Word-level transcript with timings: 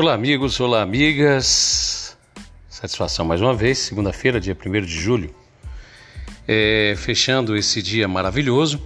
Olá, 0.00 0.14
amigos, 0.14 0.60
olá, 0.60 0.80
amigas. 0.80 2.16
Satisfação 2.68 3.24
mais 3.24 3.40
uma 3.40 3.52
vez, 3.52 3.78
segunda-feira, 3.78 4.38
dia 4.38 4.56
1 4.56 4.80
de 4.82 4.92
julho. 4.92 5.34
É, 6.46 6.94
fechando 6.96 7.56
esse 7.56 7.82
dia 7.82 8.06
maravilhoso 8.06 8.80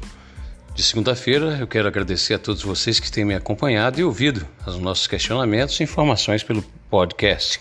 de 0.75 0.83
segunda-feira, 0.83 1.59
eu 1.61 1.67
quero 1.67 1.87
agradecer 1.87 2.33
a 2.33 2.39
todos 2.39 2.63
vocês 2.63 2.99
que 2.99 3.13
têm 3.13 3.27
me 3.27 3.35
acompanhado 3.35 4.01
e 4.01 4.05
ouvido 4.05 4.49
os 4.67 4.79
nossos 4.79 5.07
questionamentos 5.07 5.79
e 5.79 5.83
informações 5.83 6.43
pelo 6.43 6.63
podcast. 6.89 7.61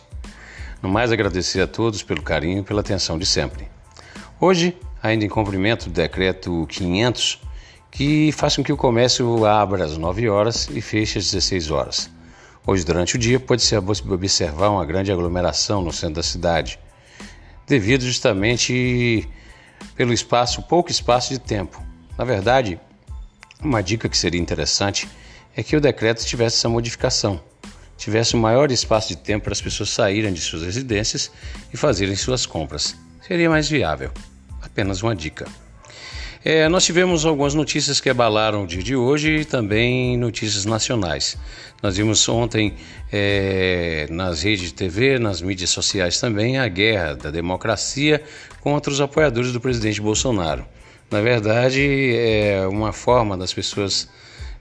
No 0.82 0.88
mais, 0.88 1.12
agradecer 1.12 1.60
a 1.60 1.68
todos 1.68 2.02
pelo 2.02 2.22
carinho 2.22 2.60
e 2.60 2.64
pela 2.64 2.80
atenção 2.80 3.20
de 3.20 3.26
sempre. 3.26 3.68
Hoje, 4.40 4.78
ainda 5.04 5.26
em 5.26 5.30
cumprimento 5.30 5.90
do 5.90 5.92
decreto 5.92 6.66
500, 6.70 7.42
que 7.92 8.32
faz 8.32 8.56
com 8.56 8.64
que 8.64 8.72
o 8.72 8.78
comércio 8.78 9.46
abra 9.46 9.84
às 9.84 9.98
9 9.98 10.30
horas 10.30 10.70
e 10.70 10.80
feche 10.80 11.20
às 11.20 11.26
16 11.26 11.70
horas. 11.70 12.21
Hoje, 12.66 12.86
durante 12.86 13.16
o 13.16 13.20
dia, 13.20 13.40
pode-se 13.40 13.76
observar 13.76 14.70
uma 14.70 14.86
grande 14.86 15.12
aglomeração 15.12 15.82
no 15.82 15.92
centro 15.92 16.16
da 16.16 16.24
cidade, 16.24 16.80
devido 17.68 18.04
justamente 18.04 19.28
pelo 19.96 20.14
espaço, 20.14 20.62
pouco 20.62 20.92
espaço 20.92 21.34
de 21.34 21.40
tempo. 21.40 21.84
Na 22.16 22.24
verdade, 22.24 22.80
uma 23.64 23.82
dica 23.82 24.08
que 24.08 24.18
seria 24.18 24.40
interessante 24.40 25.10
é 25.56 25.64
que 25.64 25.76
o 25.76 25.82
decreto 25.82 26.24
tivesse 26.24 26.58
essa 26.58 26.70
modificação, 26.70 27.42
tivesse 27.98 28.36
um 28.36 28.40
maior 28.40 28.72
espaço 28.72 29.10
de 29.10 29.18
tempo 29.18 29.46
para 29.46 29.54
as 29.54 29.62
pessoas 29.62 29.90
saírem 29.90 30.32
de 30.32 30.42
suas 30.42 30.62
residências 30.62 31.32
e 31.74 31.78
fazerem 31.78 32.16
suas 32.16 32.46
compras. 32.46 32.96
Seria 33.28 33.50
mais 33.50 33.68
viável. 33.68 34.12
Apenas 34.62 35.02
uma 35.02 35.16
dica. 35.16 35.48
É, 36.44 36.68
nós 36.68 36.84
tivemos 36.84 37.24
algumas 37.24 37.54
notícias 37.54 38.02
que 38.02 38.10
abalaram 38.10 38.64
o 38.64 38.68
dia 38.68 38.82
de 38.82 38.96
hoje 38.96 39.42
e 39.42 39.46
também 39.46 40.18
notícias 40.18 40.66
nacionais. 40.66 41.38
Nós 41.84 41.98
vimos 41.98 42.28
ontem 42.28 42.74
é, 43.12 44.08
nas 44.10 44.42
redes 44.42 44.70
de 44.70 44.74
TV, 44.74 45.20
nas 45.20 45.40
mídias 45.40 45.70
sociais 45.70 46.20
também, 46.20 46.58
a 46.58 46.68
guerra 46.68 47.14
da 47.14 47.30
democracia 47.30 48.24
contra 48.60 48.92
os 48.92 49.00
apoiadores 49.00 49.52
do 49.54 49.62
presidente 49.62 50.02
Bolsonaro. 50.02 50.66
Na 51.12 51.22
verdade, 51.22 52.16
é 52.16 52.66
uma 52.68 52.92
forma 52.92 53.38
das 53.38 53.54
pessoas 53.54 54.10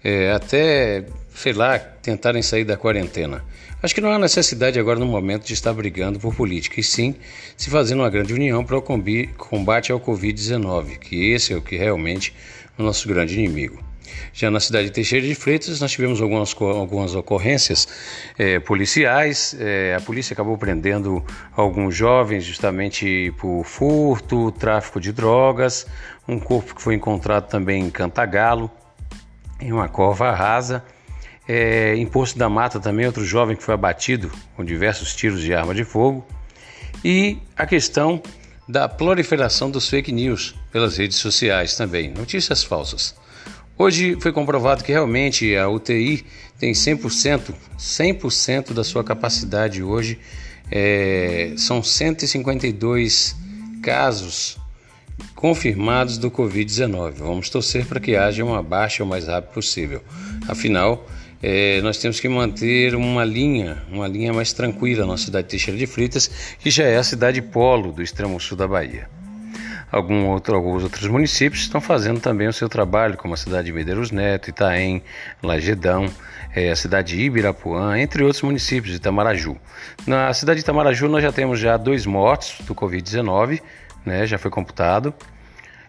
é, 0.05 0.33
até, 0.33 1.06
sei 1.34 1.55
lá, 1.55 1.78
tentarem 1.78 2.42
sair 2.42 2.65
da 2.65 2.77
quarentena. 2.77 3.42
Acho 3.83 3.95
que 3.95 4.00
não 4.03 4.12
há 4.12 4.19
necessidade 4.19 4.78
agora 4.78 4.98
no 4.98 5.06
momento 5.06 5.47
de 5.47 5.55
estar 5.55 5.73
brigando 5.73 6.20
por 6.20 6.34
política, 6.34 6.78
e 6.81 6.83
sim 6.83 7.14
se 7.56 7.70
fazendo 7.70 8.00
uma 8.00 8.11
grande 8.11 8.34
união 8.34 8.62
para 8.62 8.77
o 8.77 8.83
combate 8.83 9.91
ao 9.91 9.98
Covid-19, 9.98 10.98
que 10.98 11.31
esse 11.31 11.55
é 11.55 11.56
o 11.56 11.62
que 11.62 11.77
realmente 11.77 12.34
é 12.78 12.83
o 12.83 12.84
nosso 12.84 13.09
grande 13.09 13.39
inimigo. 13.39 13.83
Já 14.34 14.50
na 14.50 14.61
cidade 14.61 14.89
de 14.89 14.92
Teixeira 14.92 15.27
de 15.27 15.34
Freitas, 15.34 15.81
nós 15.81 15.91
tivemos 15.91 16.20
algumas, 16.20 16.55
algumas 16.61 17.14
ocorrências 17.14 17.89
é, 18.39 18.61
policiais. 18.61 19.56
É, 19.59 19.94
a 19.97 20.00
polícia 20.00 20.34
acabou 20.34 20.59
prendendo 20.59 21.25
alguns 21.56 21.97
jovens 21.97 22.44
justamente 22.44 23.33
por 23.39 23.65
furto, 23.65 24.53
tráfico 24.53 25.00
de 25.00 25.11
drogas. 25.11 25.87
Um 26.28 26.39
corpo 26.39 26.75
que 26.75 26.83
foi 26.83 26.94
encontrado 26.94 27.48
também 27.48 27.84
em 27.84 27.91
Cantagalo, 27.91 28.70
em 29.59 29.72
uma 29.72 29.89
cova 29.89 30.33
rasa. 30.33 30.84
É, 31.53 31.97
em 31.97 32.06
Poço 32.06 32.39
da 32.39 32.48
Mata 32.48 32.79
também, 32.79 33.06
outro 33.06 33.25
jovem 33.25 33.56
que 33.56 33.65
foi 33.65 33.75
abatido 33.75 34.31
com 34.55 34.65
diversos 34.65 35.17
tiros 35.17 35.43
de 35.43 35.53
arma 35.53 35.75
de 35.75 35.83
fogo. 35.83 36.25
E 37.05 37.39
a 37.56 37.67
questão 37.67 38.23
da 38.69 38.89
proliferação 38.89 39.69
dos 39.69 39.89
fake 39.89 40.12
news 40.12 40.55
pelas 40.71 40.97
redes 40.97 41.17
sociais 41.17 41.75
também, 41.75 42.09
notícias 42.09 42.62
falsas. 42.62 43.17
Hoje 43.77 44.17
foi 44.21 44.31
comprovado 44.31 44.84
que 44.84 44.93
realmente 44.93 45.56
a 45.56 45.69
UTI 45.69 46.25
tem 46.56 46.71
100%, 46.71 47.53
100% 47.77 48.73
da 48.73 48.84
sua 48.84 49.03
capacidade 49.03 49.82
hoje. 49.82 50.21
É, 50.71 51.53
são 51.56 51.82
152 51.82 53.34
casos 53.82 54.56
confirmados 55.34 56.17
do 56.17 56.31
Covid-19. 56.31 57.15
Vamos 57.15 57.50
torcer 57.50 57.87
para 57.87 57.99
que 57.99 58.15
haja 58.15 58.44
uma 58.44 58.62
baixa 58.62 59.03
o 59.03 59.06
mais 59.06 59.27
rápido 59.27 59.53
possível. 59.53 60.00
Afinal, 60.47 61.05
é, 61.43 61.81
nós 61.81 61.99
temos 61.99 62.21
que 62.21 62.28
manter 62.28 62.95
uma 62.95 63.25
linha, 63.25 63.78
uma 63.91 64.06
linha 64.06 64.33
mais 64.33 64.53
tranquila 64.53 65.06
na 65.06 65.17
cidade 65.17 65.45
de 65.45 65.51
Teixeira 65.51 65.78
de 65.78 65.87
Fritas, 65.87 66.31
que 66.59 66.71
já 66.71 66.84
é 66.84 66.97
a 66.97 67.03
cidade 67.03 67.41
polo 67.41 67.93
do 67.93 68.03
extremo 68.03 68.39
sul 68.39 68.56
da 68.56 68.69
Bahia. 68.69 69.09
Algum 69.91 70.27
outro, 70.27 70.55
alguns 70.55 70.84
outros 70.84 71.09
municípios 71.09 71.62
estão 71.62 71.81
fazendo 71.81 72.21
também 72.21 72.47
o 72.47 72.53
seu 72.53 72.69
trabalho, 72.69 73.17
como 73.17 73.34
a 73.34 73.37
cidade 73.37 73.67
de 73.67 73.73
Medeiros 73.73 74.12
Neto, 74.12 74.50
Itaém, 74.50 75.03
Lagedão, 75.43 76.09
é, 76.55 76.71
a 76.71 76.77
cidade 76.77 77.17
de 77.17 77.23
Ibirapuã, 77.23 77.99
entre 77.99 78.23
outros 78.23 78.43
municípios 78.43 78.93
de 78.93 78.99
Itamaraju. 78.99 79.56
Na 80.06 80.33
cidade 80.33 80.59
de 80.59 80.62
Itamaraju 80.62 81.09
nós 81.09 81.23
já 81.23 81.33
temos 81.33 81.59
já 81.59 81.77
dois 81.77 82.06
mortos 82.06 82.55
do 82.67 82.75
Covid-19, 82.75 83.61
né, 84.06 84.27
já 84.27 84.39
foi 84.39 84.50
computado. 84.50 85.12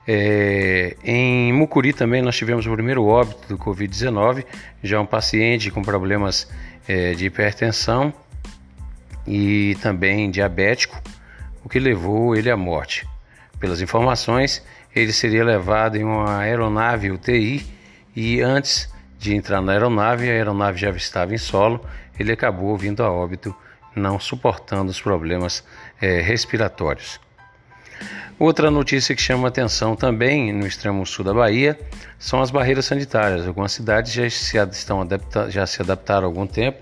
É, 0.07 0.97
em 1.03 1.53
Mucuri 1.53 1.93
também 1.93 2.21
nós 2.21 2.35
tivemos 2.35 2.65
o 2.65 2.73
primeiro 2.73 3.05
óbito 3.05 3.47
do 3.47 3.57
Covid-19, 3.57 4.45
já 4.83 4.99
um 4.99 5.05
paciente 5.05 5.69
com 5.69 5.81
problemas 5.81 6.49
é, 6.87 7.13
de 7.13 7.25
hipertensão 7.25 8.13
e 9.27 9.77
também 9.81 10.31
diabético, 10.31 10.99
o 11.63 11.69
que 11.69 11.79
levou 11.79 12.35
ele 12.35 12.49
à 12.49 12.57
morte. 12.57 13.07
Pelas 13.59 13.81
informações, 13.81 14.65
ele 14.95 15.13
seria 15.13 15.43
levado 15.43 15.95
em 15.95 16.03
uma 16.03 16.39
aeronave 16.39 17.11
UTI 17.11 17.65
e 18.15 18.41
antes 18.41 18.91
de 19.19 19.35
entrar 19.35 19.61
na 19.61 19.73
aeronave, 19.73 20.27
a 20.27 20.33
aeronave 20.33 20.79
já 20.79 20.89
estava 20.89 21.33
em 21.33 21.37
solo, 21.37 21.85
ele 22.19 22.31
acabou 22.31 22.75
vindo 22.75 23.03
a 23.03 23.11
óbito, 23.11 23.55
não 23.95 24.19
suportando 24.19 24.89
os 24.89 24.99
problemas 24.99 25.63
é, 26.01 26.21
respiratórios. 26.21 27.19
Outra 28.39 28.71
notícia 28.71 29.15
que 29.15 29.21
chama 29.21 29.47
atenção 29.47 29.95
também 29.95 30.51
no 30.51 30.65
extremo 30.65 31.05
sul 31.05 31.23
da 31.23 31.33
Bahia 31.33 31.79
são 32.17 32.41
as 32.41 32.49
barreiras 32.49 32.85
sanitárias. 32.85 33.47
Algumas 33.47 33.71
cidades 33.71 34.13
já 34.13 34.29
se, 34.29 34.57
estão 34.57 35.01
adapta, 35.01 35.49
já 35.51 35.65
se 35.67 35.81
adaptaram 35.81 36.23
há 36.23 36.29
algum 36.29 36.47
tempo. 36.47 36.79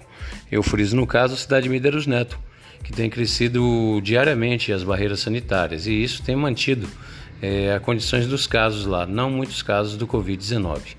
Eu 0.52 0.64
friso 0.64 0.96
no 0.96 1.06
caso 1.06 1.34
a 1.34 1.38
cidade 1.38 1.64
de 1.64 1.70
Medeiros 1.70 2.08
Neto, 2.08 2.40
que 2.84 2.94
tem 2.94 3.10
crescido 3.10 4.00
diariamente 4.02 4.72
as 4.72 4.84
barreiras 4.84 5.20
sanitárias 5.20 5.86
e 5.86 6.02
isso 6.02 6.24
tem 6.24 6.36
mantido 6.36 6.88
é, 7.42 7.74
as 7.74 7.82
condições 7.82 8.26
dos 8.26 8.48
casos 8.48 8.86
lá, 8.86 9.06
não 9.06 9.30
muitos 9.30 9.62
casos 9.62 9.98
do 9.98 10.08
Covid-19. 10.08 10.96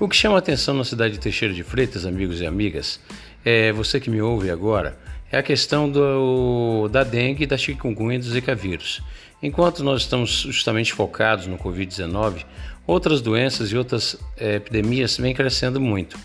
O 0.00 0.08
que 0.08 0.16
chama 0.16 0.38
atenção 0.38 0.74
na 0.74 0.84
cidade 0.84 1.14
de 1.14 1.20
Teixeira 1.20 1.54
de 1.54 1.62
Freitas, 1.62 2.04
amigos 2.04 2.40
e 2.40 2.46
amigas, 2.46 2.98
é 3.44 3.72
você 3.72 4.00
que 4.00 4.10
me 4.10 4.20
ouve 4.20 4.50
agora, 4.50 4.98
é 5.32 5.38
a 5.38 5.42
questão 5.42 5.90
do, 5.90 6.88
da 6.88 7.02
dengue, 7.02 7.46
da 7.46 7.56
chikungunya 7.56 8.16
e 8.16 8.18
do 8.18 8.26
zika 8.26 8.54
vírus. 8.54 9.02
Enquanto 9.42 9.82
nós 9.82 10.02
estamos 10.02 10.30
justamente 10.42 10.92
focados 10.92 11.46
no 11.46 11.58
Covid-19, 11.58 12.44
outras 12.86 13.20
doenças 13.20 13.72
e 13.72 13.76
outras 13.76 14.16
é, 14.36 14.56
epidemias 14.56 15.16
vêm 15.16 15.34
crescendo 15.34 15.80
muito, 15.80 16.18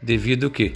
devido 0.00 0.48
que 0.48 0.72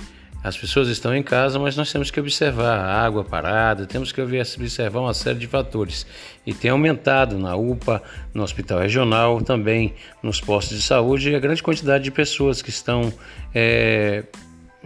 as 0.46 0.56
pessoas 0.56 0.88
estão 0.88 1.14
em 1.14 1.22
casa, 1.22 1.58
mas 1.58 1.76
nós 1.76 1.90
temos 1.90 2.10
que 2.10 2.20
observar 2.20 2.78
a 2.78 3.04
água 3.04 3.24
parada, 3.24 3.86
temos 3.86 4.12
que 4.12 4.20
observar 4.20 5.00
uma 5.00 5.14
série 5.14 5.38
de 5.38 5.46
fatores. 5.46 6.06
E 6.46 6.54
tem 6.54 6.70
aumentado 6.70 7.36
na 7.36 7.56
UPA, 7.56 8.00
no 8.32 8.44
hospital 8.44 8.78
regional, 8.78 9.40
também 9.40 9.94
nos 10.22 10.40
postos 10.40 10.76
de 10.76 10.84
saúde, 10.84 11.34
a 11.34 11.40
grande 11.40 11.62
quantidade 11.62 12.04
de 12.04 12.12
pessoas 12.12 12.62
que 12.62 12.70
estão, 12.70 13.12
é, 13.52 14.22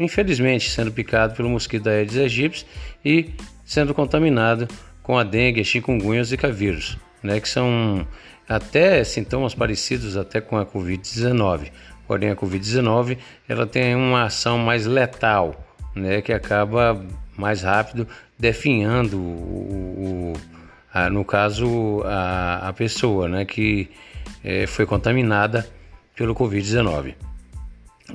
infelizmente, 0.01 0.71
sendo 0.71 0.91
picadas 0.91 1.37
pelo 1.37 1.49
mosquito 1.49 1.85
da 1.85 1.91
Aedes 1.91 2.17
aegypti 2.17 2.67
e 3.05 3.31
sendo 3.65 3.95
contaminado 3.95 4.67
com 5.03 5.19
a 5.19 5.23
dengue, 5.23 5.63
chikungunya 5.63 6.19
e 6.19 6.23
o 6.23 6.25
zika 6.25 6.51
vírus, 6.51 6.99
né, 7.23 7.39
que 7.39 7.49
são 7.49 8.07
até 8.49 9.05
sintomas 9.05 9.55
parecidos 9.55 10.17
até 10.17 10.41
com 10.41 10.57
a 10.57 10.67
Covid-19. 10.67 11.71
Porém, 12.07 12.31
a 12.31 12.37
Covid-19 12.37 13.19
ela 13.49 13.67
tem 13.67 13.95
uma 13.95 14.25
ação 14.25 14.59
mais 14.59 14.87
letal, 14.87 15.55
né, 15.95 16.21
que 16.23 16.33
acaba 16.33 17.01
mais 17.37 17.63
rápido 17.63 18.09
definhando 18.39 19.19
o, 19.19 20.33
o 20.33 20.33
a, 20.93 21.09
no 21.09 21.25
caso 21.25 22.03
a, 22.05 22.69
a 22.69 22.73
pessoa, 22.73 23.29
né, 23.29 23.45
que 23.45 23.89
é, 24.43 24.67
foi 24.67 24.87
contaminada 24.87 25.69
pelo 26.17 26.35
Covid-19. 26.35 27.15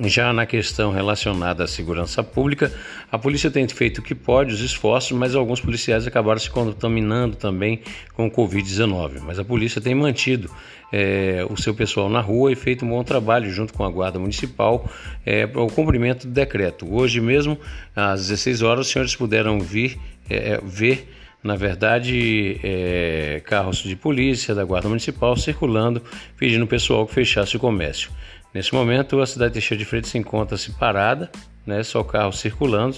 Já 0.00 0.32
na 0.32 0.44
questão 0.44 0.92
relacionada 0.92 1.64
à 1.64 1.66
segurança 1.66 2.22
pública, 2.22 2.70
a 3.10 3.18
polícia 3.18 3.50
tem 3.50 3.66
feito 3.66 3.98
o 3.98 4.02
que 4.02 4.14
pode, 4.14 4.52
os 4.52 4.60
esforços, 4.60 5.12
mas 5.12 5.34
alguns 5.34 5.60
policiais 5.60 6.06
acabaram 6.06 6.38
se 6.38 6.50
contaminando 6.50 7.36
também 7.36 7.80
com 8.12 8.26
o 8.26 8.30
Covid-19. 8.30 9.20
Mas 9.22 9.38
a 9.38 9.44
polícia 9.44 9.80
tem 9.80 9.94
mantido 9.94 10.50
é, 10.92 11.46
o 11.48 11.56
seu 11.56 11.74
pessoal 11.74 12.10
na 12.10 12.20
rua 12.20 12.52
e 12.52 12.54
feito 12.54 12.84
um 12.84 12.88
bom 12.90 13.02
trabalho 13.02 13.50
junto 13.50 13.72
com 13.72 13.84
a 13.84 13.90
Guarda 13.90 14.18
Municipal 14.18 14.88
é, 15.24 15.46
para 15.46 15.62
o 15.62 15.68
cumprimento 15.68 16.26
do 16.26 16.32
decreto. 16.32 16.86
Hoje 16.92 17.20
mesmo, 17.20 17.58
às 17.94 18.28
16 18.28 18.62
horas, 18.62 18.86
os 18.86 18.92
senhores 18.92 19.16
puderam 19.16 19.58
vir 19.60 19.98
é, 20.28 20.60
ver 20.62 21.08
na 21.42 21.54
verdade, 21.54 22.58
é, 22.64 23.40
carros 23.44 23.78
de 23.78 23.94
polícia 23.94 24.52
da 24.52 24.64
Guarda 24.64 24.88
Municipal 24.88 25.36
circulando, 25.36 26.02
pedindo 26.36 26.62
ao 26.62 26.66
pessoal 26.66 27.06
que 27.06 27.14
fechasse 27.14 27.56
o 27.56 27.60
comércio. 27.60 28.10
Nesse 28.56 28.72
momento, 28.72 29.20
a 29.20 29.26
cidade 29.26 29.50
de 29.50 29.60
Teixeira 29.60 29.78
de 29.78 29.84
Freitas 29.84 30.14
encontra-se 30.14 30.72
parada, 30.72 31.30
né, 31.66 31.82
só 31.82 32.02
carros 32.02 32.38
circulando, 32.38 32.96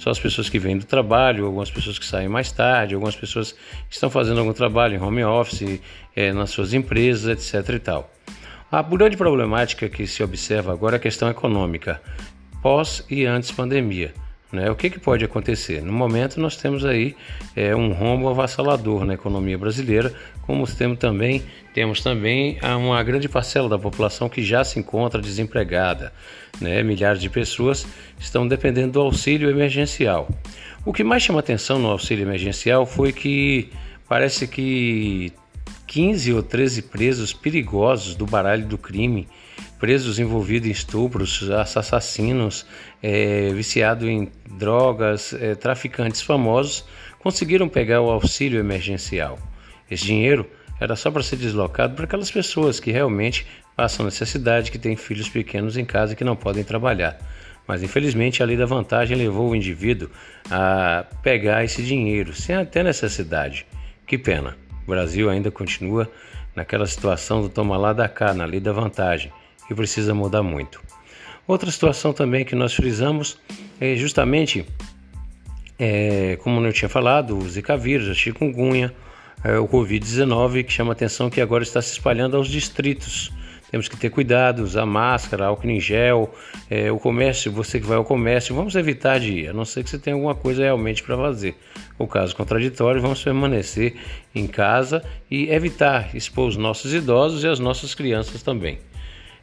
são 0.00 0.10
as 0.10 0.18
pessoas 0.18 0.48
que 0.48 0.58
vêm 0.58 0.76
do 0.76 0.84
trabalho, 0.84 1.46
algumas 1.46 1.70
pessoas 1.70 1.96
que 1.96 2.04
saem 2.04 2.28
mais 2.28 2.50
tarde, 2.50 2.96
algumas 2.96 3.14
pessoas 3.14 3.52
que 3.52 3.94
estão 3.94 4.10
fazendo 4.10 4.40
algum 4.40 4.52
trabalho 4.52 4.96
em 4.96 5.00
home 5.00 5.22
office, 5.22 5.80
é, 6.16 6.32
nas 6.32 6.50
suas 6.50 6.74
empresas, 6.74 7.54
etc. 7.54 7.76
e 7.76 7.78
tal. 7.78 8.10
A 8.68 8.82
grande 8.82 9.16
problemática 9.16 9.88
que 9.88 10.08
se 10.08 10.24
observa 10.24 10.72
agora 10.72 10.96
é 10.96 10.98
a 10.98 11.00
questão 11.00 11.30
econômica, 11.30 12.02
pós 12.60 13.06
e 13.08 13.24
antes 13.24 13.52
pandemia. 13.52 14.12
Né? 14.52 14.70
O 14.70 14.76
que, 14.76 14.88
que, 14.88 15.00
pode 15.00 15.24
acontecer? 15.24 15.82
No 15.82 15.92
momento, 15.92 16.40
nós 16.40 16.56
temos 16.56 16.84
aí 16.84 17.16
é, 17.54 17.74
um 17.74 17.92
rombo 17.92 18.28
avassalador 18.28 19.04
na 19.04 19.14
economia 19.14 19.58
brasileira, 19.58 20.12
como 20.42 20.66
temos 20.66 20.98
também, 20.98 21.42
temos 21.74 22.00
também 22.00 22.58
uma 22.62 23.02
grande 23.02 23.28
parcela 23.28 23.68
da 23.68 23.78
população 23.78 24.28
que 24.28 24.42
já 24.42 24.62
se 24.62 24.78
encontra 24.78 25.20
desempregada. 25.20 26.12
Né? 26.60 26.82
Milhares 26.82 27.20
de 27.20 27.28
pessoas 27.28 27.86
estão 28.18 28.46
dependendo 28.46 28.92
do 28.92 29.00
auxílio 29.00 29.50
emergencial. 29.50 30.28
O 30.84 30.92
que 30.92 31.02
mais 31.02 31.24
chama 31.24 31.40
atenção 31.40 31.80
no 31.80 31.88
auxílio 31.88 32.22
emergencial 32.22 32.86
foi 32.86 33.12
que 33.12 33.70
parece 34.08 34.46
que 34.46 35.32
15 35.88 36.32
ou 36.32 36.42
13 36.42 36.82
presos 36.82 37.32
perigosos 37.32 38.14
do 38.14 38.24
baralho 38.24 38.66
do 38.66 38.78
crime 38.78 39.26
presos 39.78 40.18
envolvidos 40.18 40.68
em 40.68 40.72
estupros, 40.72 41.48
assassinos, 41.50 42.66
é, 43.02 43.50
viciados 43.52 44.08
em 44.08 44.30
drogas, 44.58 45.32
é, 45.34 45.54
traficantes 45.54 46.22
famosos, 46.22 46.84
conseguiram 47.18 47.68
pegar 47.68 48.00
o 48.00 48.10
auxílio 48.10 48.58
emergencial. 48.58 49.38
Esse 49.90 50.04
dinheiro 50.04 50.48
era 50.80 50.96
só 50.96 51.10
para 51.10 51.22
ser 51.22 51.36
deslocado 51.36 51.94
para 51.94 52.04
aquelas 52.04 52.30
pessoas 52.30 52.80
que 52.80 52.90
realmente 52.90 53.46
passam 53.76 54.04
necessidade, 54.04 54.70
que 54.70 54.78
têm 54.78 54.96
filhos 54.96 55.28
pequenos 55.28 55.76
em 55.76 55.84
casa 55.84 56.12
e 56.12 56.16
que 56.16 56.24
não 56.24 56.36
podem 56.36 56.64
trabalhar. 56.64 57.18
Mas 57.66 57.82
infelizmente 57.82 58.42
a 58.42 58.46
lei 58.46 58.56
da 58.56 58.64
vantagem 58.64 59.16
levou 59.16 59.50
o 59.50 59.56
indivíduo 59.56 60.08
a 60.50 61.04
pegar 61.22 61.64
esse 61.64 61.82
dinheiro 61.82 62.32
sem 62.32 62.54
até 62.54 62.82
necessidade. 62.82 63.66
Que 64.06 64.16
pena. 64.16 64.56
O 64.84 64.90
Brasil 64.90 65.28
ainda 65.28 65.50
continua 65.50 66.10
naquela 66.54 66.86
situação 66.86 67.42
do 67.42 67.48
toma 67.48 67.76
lá 67.76 67.92
da 67.92 68.08
cá, 68.08 68.32
na 68.32 68.44
lei 68.44 68.60
da 68.60 68.72
vantagem 68.72 69.32
e 69.70 69.74
precisa 69.74 70.14
mudar 70.14 70.42
muito. 70.42 70.80
Outra 71.46 71.70
situação 71.70 72.12
também 72.12 72.44
que 72.44 72.54
nós 72.54 72.74
frisamos 72.74 73.38
é 73.80 73.94
justamente, 73.94 74.66
é, 75.78 76.36
como 76.42 76.64
eu 76.64 76.72
tinha 76.72 76.88
falado, 76.88 77.38
o 77.38 77.48
Zika 77.48 77.76
vírus, 77.76 78.08
a 78.08 78.14
chikungunya, 78.14 78.92
é, 79.44 79.56
o 79.58 79.68
Covid-19, 79.68 80.64
que 80.64 80.72
chama 80.72 80.92
atenção 80.92 81.30
que 81.30 81.40
agora 81.40 81.62
está 81.62 81.80
se 81.80 81.92
espalhando 81.92 82.36
aos 82.36 82.48
distritos. 82.48 83.32
Temos 83.70 83.88
que 83.88 83.96
ter 83.96 84.10
cuidado, 84.10 84.60
usar 84.60 84.86
máscara, 84.86 85.46
álcool 85.46 85.68
em 85.68 85.80
gel, 85.80 86.32
é, 86.70 86.90
o 86.90 86.98
comércio, 86.98 87.50
você 87.52 87.78
que 87.80 87.86
vai 87.86 87.96
ao 87.96 88.04
comércio, 88.04 88.54
vamos 88.54 88.74
evitar 88.74 89.20
de 89.20 89.32
ir, 89.32 89.48
a 89.48 89.52
não 89.52 89.64
ser 89.64 89.84
que 89.84 89.90
você 89.90 89.98
tenha 89.98 90.14
alguma 90.14 90.34
coisa 90.34 90.62
realmente 90.62 91.02
para 91.02 91.16
fazer. 91.16 91.56
O 91.98 92.06
caso 92.06 92.34
contrário, 92.34 92.72
vamos 93.00 93.22
permanecer 93.22 93.96
em 94.34 94.46
casa 94.46 95.04
e 95.30 95.48
evitar 95.50 96.14
expor 96.14 96.48
os 96.48 96.56
nossos 96.56 96.92
idosos 96.92 97.44
e 97.44 97.48
as 97.48 97.58
nossas 97.58 97.94
crianças 97.94 98.42
também. 98.42 98.78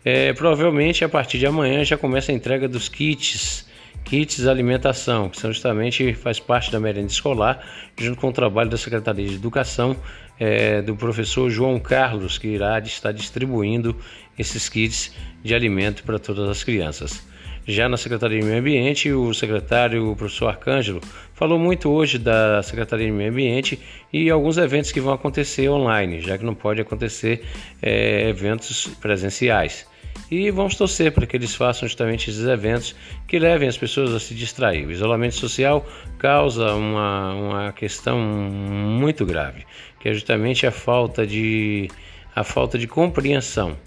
É, 0.05 0.33
provavelmente 0.33 1.05
a 1.05 1.09
partir 1.09 1.39
de 1.39 1.45
amanhã 1.45 1.83
já 1.83 1.97
começa 1.97 2.31
a 2.31 2.35
entrega 2.35 2.67
dos 2.67 2.89
kits, 2.89 3.65
kits 4.03 4.45
alimentação, 4.45 5.29
que 5.29 5.39
são 5.39 5.51
justamente 5.51 6.13
faz 6.13 6.39
parte 6.39 6.71
da 6.71 6.79
merenda 6.79 7.07
escolar, 7.07 7.65
junto 7.97 8.19
com 8.19 8.27
o 8.27 8.33
trabalho 8.33 8.69
da 8.69 8.77
Secretaria 8.77 9.25
de 9.25 9.35
Educação, 9.35 9.95
é, 10.37 10.81
do 10.81 10.95
professor 10.95 11.49
João 11.49 11.79
Carlos, 11.79 12.37
que 12.37 12.47
irá 12.47 12.77
estar 12.79 13.13
distribuindo 13.13 13.95
esses 14.37 14.67
kits 14.67 15.13
de 15.41 15.55
alimento 15.55 16.03
para 16.03 16.19
todas 16.19 16.49
as 16.49 16.63
crianças. 16.63 17.25
Já 17.65 17.87
na 17.87 17.95
Secretaria 17.95 18.41
de 18.41 18.45
Meio 18.45 18.59
Ambiente, 18.59 19.09
o 19.13 19.33
secretário, 19.33 20.11
o 20.11 20.15
professor 20.17 20.49
Arcângelo, 20.49 20.99
falou 21.33 21.57
muito 21.57 21.89
hoje 21.89 22.17
da 22.17 22.61
Secretaria 22.61 23.05
de 23.05 23.11
Meio 23.13 23.31
Ambiente 23.31 23.79
e 24.11 24.29
alguns 24.29 24.57
eventos 24.57 24.91
que 24.91 24.99
vão 24.99 25.13
acontecer 25.13 25.69
online, 25.69 26.19
já 26.19 26.37
que 26.37 26.43
não 26.43 26.53
pode 26.53 26.81
acontecer 26.81 27.45
é, 27.81 28.27
eventos 28.27 28.87
presenciais. 28.99 29.87
E 30.29 30.49
vamos 30.49 30.75
torcer 30.75 31.11
para 31.11 31.27
que 31.27 31.35
eles 31.35 31.53
façam 31.53 31.87
justamente 31.87 32.29
esses 32.29 32.45
eventos 32.45 32.95
que 33.27 33.37
levem 33.37 33.67
as 33.67 33.77
pessoas 33.77 34.13
a 34.13 34.19
se 34.19 34.33
distrair. 34.33 34.85
O 34.85 34.91
isolamento 34.91 35.35
social 35.35 35.85
causa 36.17 36.73
uma, 36.73 37.33
uma 37.33 37.71
questão 37.71 38.19
muito 38.19 39.25
grave, 39.25 39.65
que 39.99 40.09
é 40.09 40.13
justamente 40.13 40.65
a 40.65 40.71
falta 40.71 41.27
de, 41.27 41.89
a 42.35 42.43
falta 42.43 42.77
de 42.77 42.87
compreensão, 42.87 43.77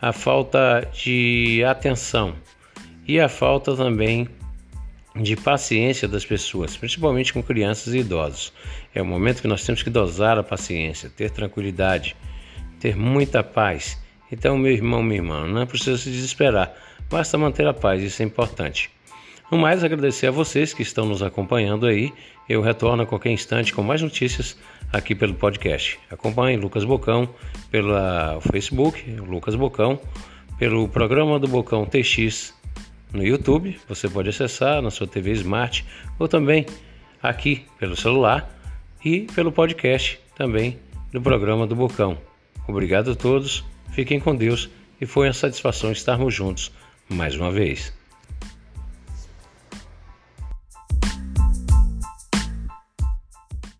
a 0.00 0.12
falta 0.12 0.88
de 0.92 1.64
atenção 1.64 2.34
e 3.06 3.18
a 3.18 3.28
falta 3.28 3.74
também 3.74 4.28
de 5.16 5.34
paciência 5.34 6.06
das 6.06 6.24
pessoas, 6.24 6.76
principalmente 6.76 7.32
com 7.32 7.42
crianças 7.42 7.92
e 7.94 7.98
idosos. 7.98 8.52
É 8.94 9.02
o 9.02 9.06
momento 9.06 9.42
que 9.42 9.48
nós 9.48 9.64
temos 9.64 9.82
que 9.82 9.90
dosar 9.90 10.38
a 10.38 10.44
paciência, 10.44 11.10
ter 11.10 11.30
tranquilidade, 11.30 12.14
ter 12.78 12.96
muita 12.96 13.42
paz 13.42 13.98
então, 14.30 14.58
meu 14.58 14.72
irmão, 14.72 15.02
minha 15.02 15.20
irmã, 15.20 15.46
não 15.46 15.66
precisa 15.66 15.96
se 15.96 16.10
desesperar, 16.10 16.74
basta 17.10 17.38
manter 17.38 17.66
a 17.66 17.74
paz, 17.74 18.02
isso 18.02 18.22
é 18.22 18.24
importante. 18.24 18.90
No 19.50 19.56
mais, 19.56 19.82
agradecer 19.82 20.26
a 20.26 20.30
vocês 20.30 20.74
que 20.74 20.82
estão 20.82 21.06
nos 21.06 21.22
acompanhando 21.22 21.86
aí. 21.86 22.12
Eu 22.46 22.60
retorno 22.60 23.02
a 23.02 23.06
qualquer 23.06 23.30
instante 23.30 23.72
com 23.72 23.82
mais 23.82 24.02
notícias 24.02 24.58
aqui 24.92 25.14
pelo 25.14 25.32
podcast. 25.32 25.98
Acompanhe 26.10 26.58
Lucas 26.58 26.84
Bocão 26.84 27.28
pelo 27.70 27.92
Facebook, 28.52 29.10
Lucas 29.12 29.54
Bocão, 29.54 29.98
pelo 30.58 30.86
programa 30.86 31.38
do 31.38 31.48
Bocão 31.48 31.86
TX 31.86 32.54
no 33.10 33.24
YouTube. 33.24 33.78
Você 33.88 34.06
pode 34.06 34.28
acessar 34.28 34.82
na 34.82 34.90
sua 34.90 35.06
TV 35.06 35.32
Smart 35.32 35.82
ou 36.18 36.28
também 36.28 36.66
aqui 37.22 37.64
pelo 37.78 37.96
celular 37.96 38.54
e 39.02 39.22
pelo 39.34 39.50
podcast 39.50 40.20
também 40.36 40.78
do 41.10 41.22
programa 41.22 41.66
do 41.66 41.74
Bocão. 41.74 42.18
Obrigado 42.66 43.12
a 43.12 43.14
todos. 43.14 43.64
Fiquem 43.90 44.20
com 44.20 44.34
Deus 44.34 44.68
e 45.00 45.06
foi 45.06 45.26
uma 45.26 45.32
satisfação 45.32 45.92
estarmos 45.92 46.34
juntos 46.34 46.72
mais 47.08 47.34
uma 47.34 47.50
vez. 47.50 47.92